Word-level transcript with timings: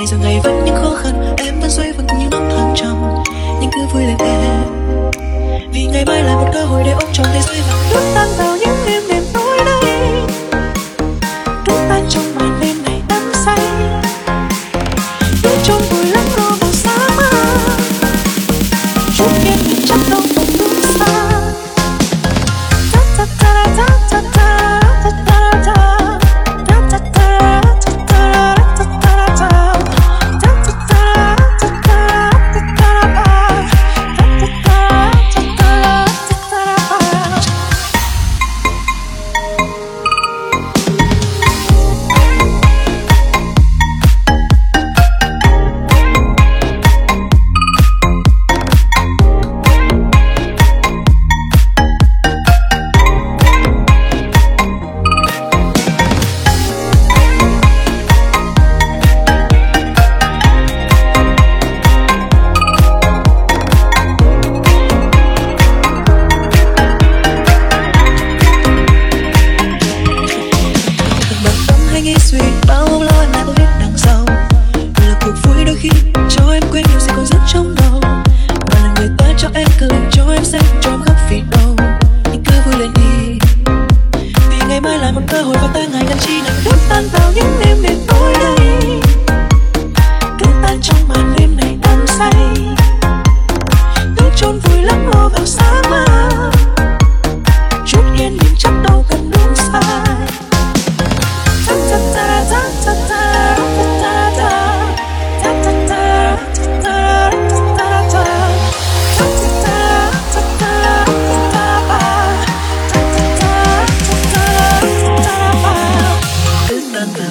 ngày 0.00 0.06
giờ 0.06 0.16
ngày 0.16 0.40
vẫn 0.44 0.64
những 0.64 0.74
khó 0.74 0.94
khăn, 1.02 1.34
em 1.36 1.60
vẫn 1.60 1.70
xoay 1.70 1.92
vòng 1.92 2.06
cùng 2.08 2.18
những 2.18 2.30
năm 2.30 2.48
tháng 2.50 2.74
trong 2.76 3.22
nhưng 3.60 3.70
cứ 3.72 3.80
vui 3.94 4.02
lên 4.02 4.16
em. 4.18 5.10
Vì 5.72 5.86
ngày 5.86 6.04
mai 6.04 6.22
là 6.22 6.34
một 6.34 6.50
cơ 6.54 6.64
hội 6.64 6.82
để 6.84 6.92
ông 6.92 7.10
chồng 7.12 7.26
thế 7.32 7.40
giới 7.46 7.56
và 7.68 7.74
bước 7.90 8.12
tan 8.14 8.28
vào 8.38 8.59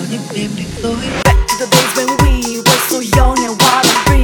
down, 0.06 0.12
Back 1.24 1.48
to 1.48 1.56
the 1.58 1.68
days 1.72 1.96
when 1.96 2.08
we 2.24 2.58
were 2.60 2.82
so 2.88 3.00
young 3.18 3.38
and 3.40 3.60
wild 3.60 3.86
and 3.86 3.98
free. 4.08 4.20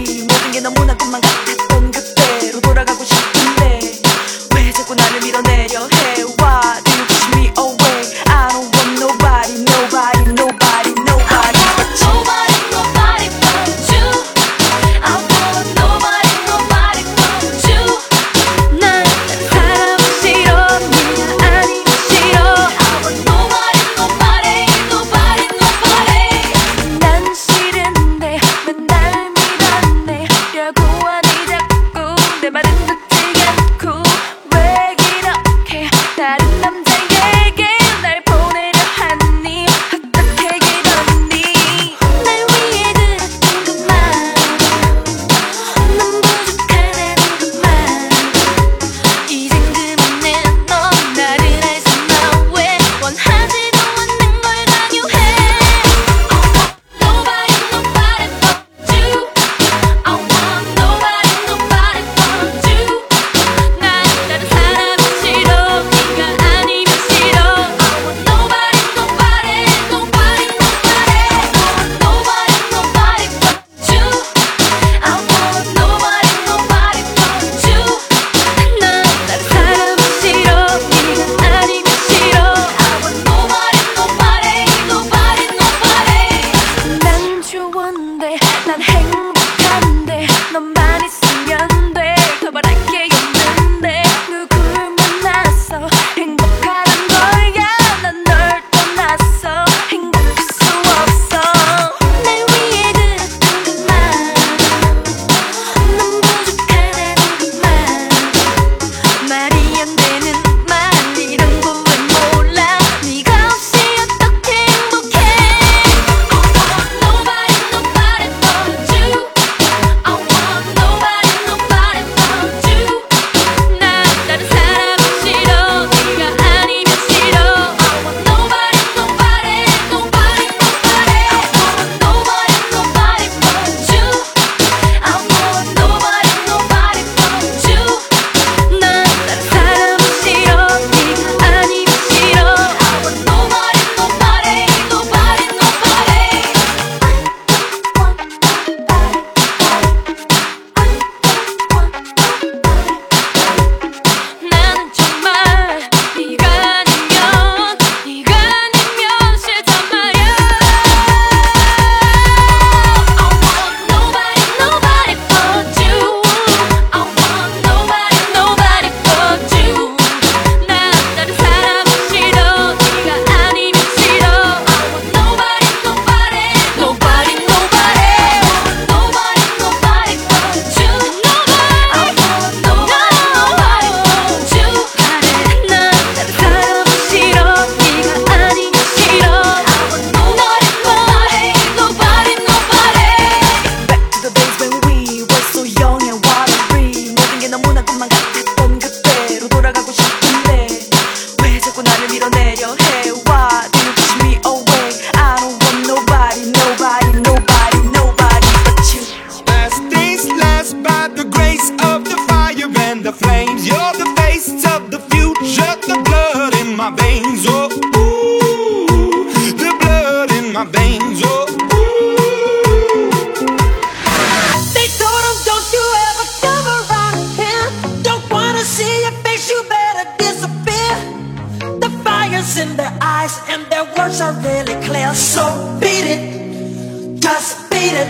their 232.78 232.98
eyes 233.02 233.40
and 233.50 233.66
their 233.68 233.86
words 233.98 234.22
are 234.22 234.34
really 234.42 234.76
clear. 234.86 235.14
So 235.14 235.44
beat 235.80 236.06
it, 236.16 237.22
just 237.22 237.70
beat 237.70 237.96
it. 238.04 238.10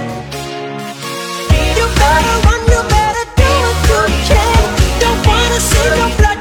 You 1.78 1.86
better 2.02 2.36
run, 2.46 2.62
you 2.74 2.82
better 2.90 3.26
do 3.42 3.52
what 3.90 4.10
you 4.10 4.22
can. 4.30 4.62
Don't 5.00 5.28
wanna 5.28 5.60
see 5.60 5.90
no 5.90 6.18
blood. 6.18 6.35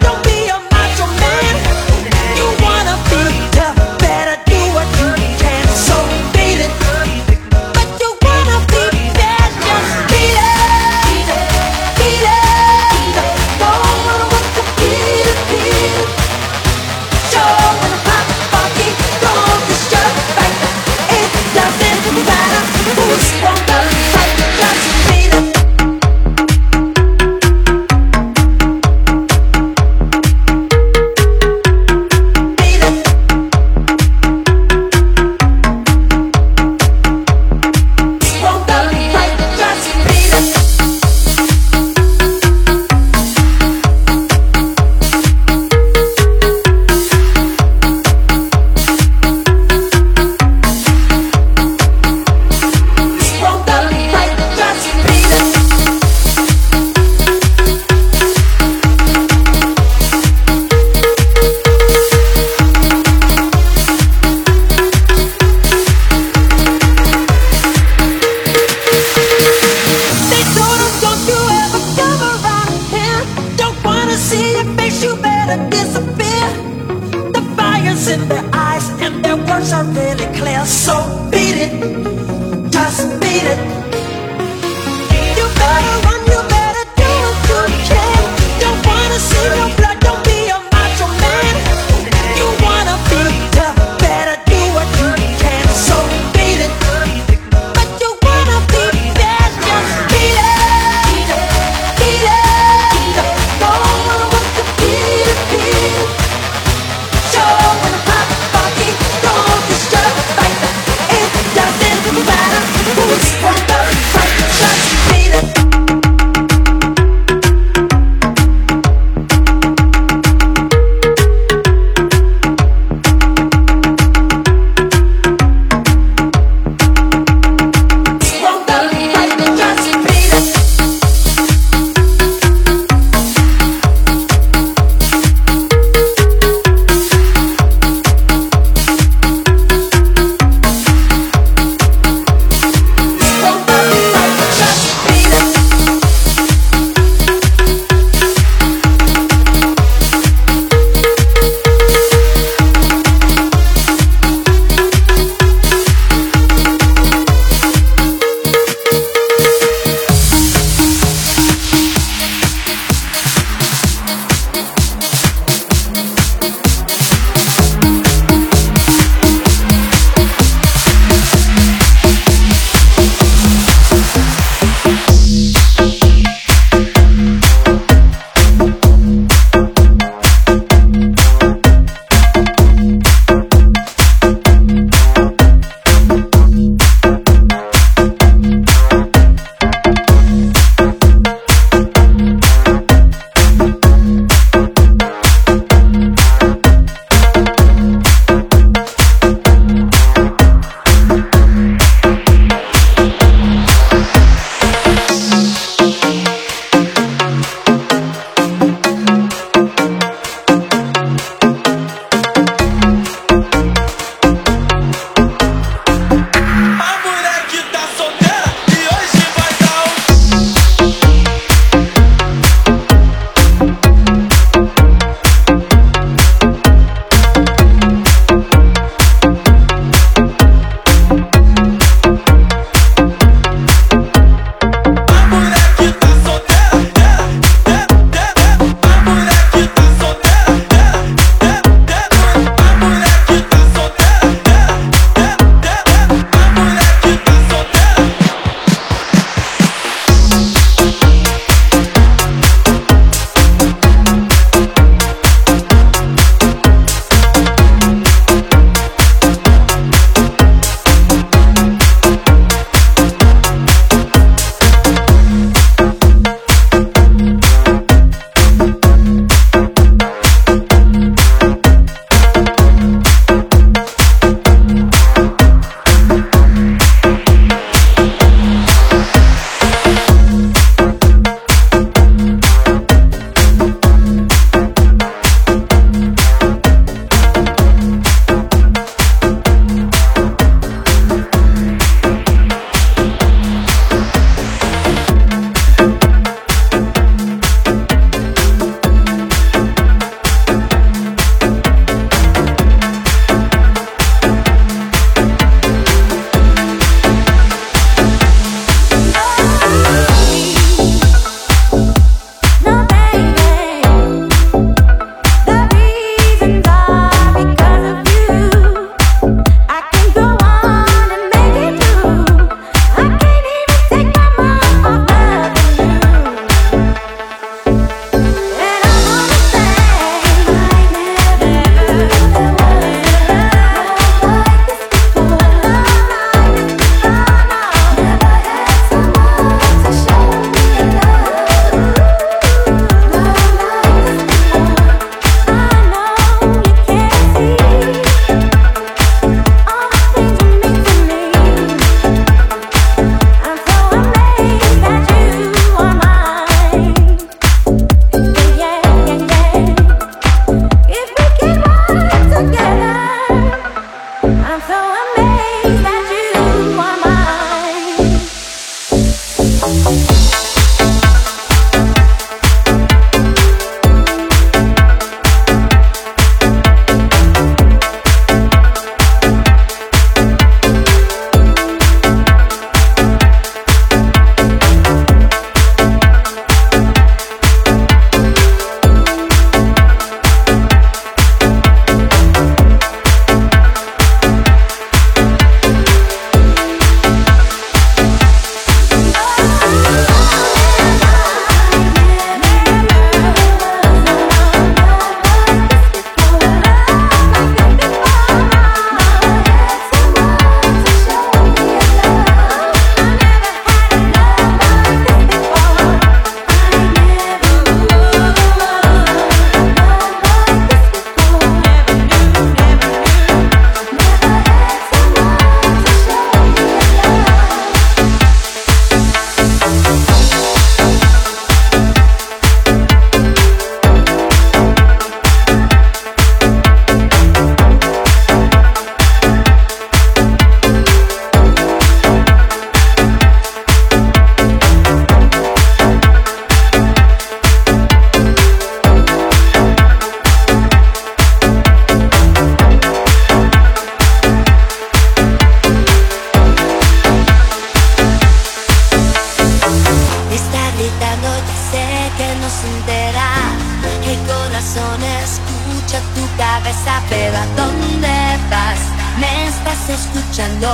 Corazón 464.26 465.02
escucha 465.22 465.98
tu 466.14 466.24
cabeza, 466.36 467.02
pero 467.08 467.36
¿a 467.36 467.46
dónde 467.56 468.38
vas? 468.50 468.80
Me 469.18 469.48
estás 469.48 469.88
escuchando, 469.88 470.68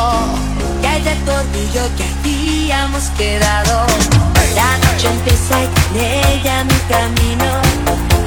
que 0.80 0.88
hay 0.88 1.02
de 1.02 1.14
tu 1.16 1.30
orgullo 1.30 1.88
que 1.96 2.04
habíamos 2.04 3.04
quedado. 3.16 3.86
La 4.54 4.78
noche 4.78 5.08
empieza 5.08 5.62
y 5.62 5.66
con 5.66 5.96
ella 5.96 6.64
mi 6.64 6.78
camino. 6.88 7.50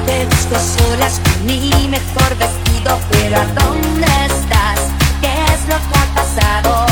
Te 0.06 0.26
busco 0.26 0.56
solas 0.58 1.20
con 1.24 1.46
mi 1.46 1.70
mejor 1.88 2.36
vestido, 2.36 2.98
pero 3.10 3.36
¿a 3.40 3.46
dónde 3.60 4.06
estás? 4.26 4.80
¿Qué 5.20 5.32
es 5.52 5.60
lo 5.68 5.76
que 5.76 5.98
ha 5.98 6.06
pasado? 6.14 6.86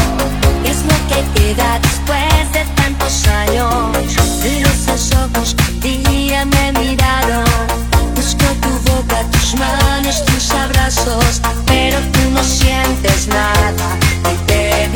¿Qué 0.62 0.70
es 0.70 0.84
lo 0.84 0.96
que 1.08 1.40
queda 1.40 1.78
después 1.78 2.52
de 2.52 2.81
tantos 3.12 3.26
años? 3.28 3.96
Esos 4.44 5.10
ojos 5.12 5.54
que 5.82 5.88
un 5.88 6.04
día 6.04 6.44
me 6.44 6.72
miraron. 6.72 7.44
Busco 8.14 8.44
tu 8.60 8.90
boca, 8.90 9.22
tus 9.30 9.54
manos, 9.56 10.24
tus 10.24 10.50
abrazos, 10.50 11.40
pero 11.66 11.98
tú 12.12 12.30
no 12.30 12.42
sientes 12.42 13.28
nada 13.28 13.98
y 14.32 14.36
te 14.46 14.88